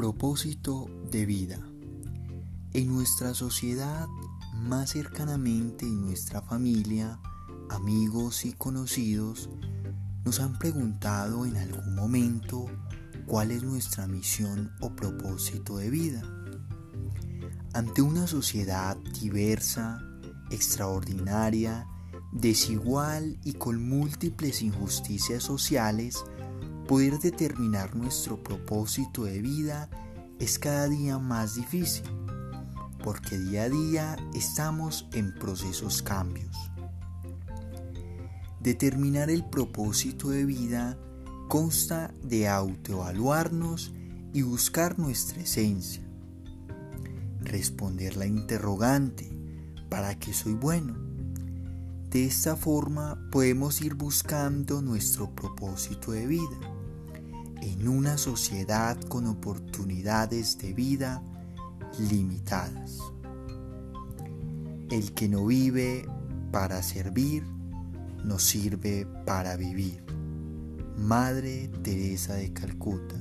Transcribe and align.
Propósito 0.00 0.88
de 1.10 1.26
vida. 1.26 1.58
En 2.72 2.88
nuestra 2.88 3.34
sociedad, 3.34 4.08
más 4.54 4.92
cercanamente 4.92 5.84
en 5.84 6.00
nuestra 6.00 6.40
familia, 6.40 7.20
amigos 7.68 8.46
y 8.46 8.54
conocidos, 8.54 9.50
nos 10.24 10.40
han 10.40 10.58
preguntado 10.58 11.44
en 11.44 11.58
algún 11.58 11.94
momento 11.94 12.64
cuál 13.26 13.50
es 13.50 13.62
nuestra 13.62 14.06
misión 14.06 14.72
o 14.80 14.96
propósito 14.96 15.76
de 15.76 15.90
vida. 15.90 16.22
Ante 17.74 18.00
una 18.00 18.26
sociedad 18.26 18.96
diversa, 19.20 20.02
extraordinaria, 20.50 21.86
desigual 22.32 23.38
y 23.44 23.52
con 23.52 23.86
múltiples 23.86 24.62
injusticias 24.62 25.42
sociales, 25.42 26.24
poder 26.90 27.20
determinar 27.20 27.94
nuestro 27.94 28.42
propósito 28.42 29.22
de 29.22 29.40
vida 29.40 29.88
es 30.40 30.58
cada 30.58 30.88
día 30.88 31.20
más 31.20 31.54
difícil, 31.54 32.02
porque 33.04 33.38
día 33.38 33.62
a 33.62 33.68
día 33.68 34.16
estamos 34.34 35.06
en 35.12 35.32
procesos 35.32 36.02
cambios. 36.02 36.56
Determinar 38.58 39.30
el 39.30 39.44
propósito 39.44 40.30
de 40.30 40.44
vida 40.44 40.98
consta 41.46 42.12
de 42.24 42.48
autoevaluarnos 42.48 43.94
y 44.32 44.42
buscar 44.42 44.98
nuestra 44.98 45.42
esencia. 45.42 46.02
Responder 47.38 48.16
la 48.16 48.26
interrogante, 48.26 49.30
¿para 49.88 50.18
qué 50.18 50.32
soy 50.32 50.54
bueno? 50.54 50.96
De 52.10 52.26
esta 52.26 52.56
forma 52.56 53.16
podemos 53.30 53.80
ir 53.80 53.94
buscando 53.94 54.82
nuestro 54.82 55.32
propósito 55.36 56.10
de 56.10 56.26
vida 56.26 56.69
en 57.60 57.88
una 57.88 58.18
sociedad 58.18 59.00
con 59.08 59.26
oportunidades 59.26 60.58
de 60.58 60.72
vida 60.72 61.22
limitadas. 61.98 62.98
El 64.90 65.12
que 65.12 65.28
no 65.28 65.46
vive 65.46 66.06
para 66.50 66.82
servir, 66.82 67.44
no 68.24 68.38
sirve 68.38 69.06
para 69.26 69.56
vivir. 69.56 70.02
Madre 70.96 71.68
Teresa 71.82 72.34
de 72.34 72.52
Calcuta. 72.52 73.16